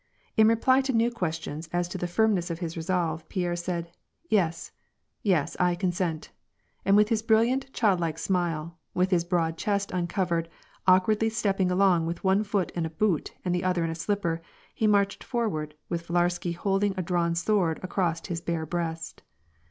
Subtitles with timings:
[0.35, 3.91] In replv to new questions as to the firmness of his resolve, Pierre said,"
[4.39, 4.71] Yes,
[5.21, 6.31] yes, I consent,"
[6.83, 10.49] and with his brilliant, childlike smile, with his broad chest uncovered,
[10.87, 14.41] awkwardly stepping along with one foot in a boot and the other in a slipper,
[14.73, 19.21] he marched forward, with Villarsky holding a drawn sword across his bare breast.